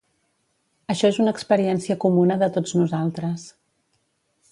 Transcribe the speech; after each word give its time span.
Això 0.93 1.11
és 1.13 1.19
una 1.25 1.33
experiència 1.35 1.97
comuna 2.05 2.39
de 2.45 2.47
tots 2.57 2.73
nosaltres. 2.79 3.45